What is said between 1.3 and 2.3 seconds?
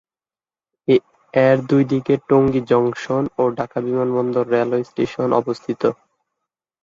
এর দুই দিকে